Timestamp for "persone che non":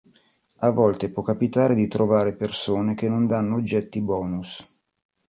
2.35-3.27